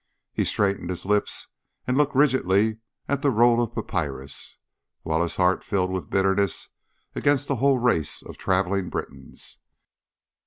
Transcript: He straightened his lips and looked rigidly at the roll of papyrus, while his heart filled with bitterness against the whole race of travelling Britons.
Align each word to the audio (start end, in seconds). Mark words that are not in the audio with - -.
He 0.33 0.45
straightened 0.45 0.89
his 0.89 1.05
lips 1.05 1.47
and 1.85 1.95
looked 1.95 2.15
rigidly 2.15 2.79
at 3.07 3.21
the 3.21 3.29
roll 3.29 3.61
of 3.61 3.75
papyrus, 3.75 4.57
while 5.03 5.21
his 5.21 5.35
heart 5.35 5.63
filled 5.63 5.91
with 5.91 6.09
bitterness 6.09 6.69
against 7.13 7.47
the 7.47 7.57
whole 7.57 7.77
race 7.77 8.23
of 8.23 8.35
travelling 8.35 8.89
Britons. 8.89 9.59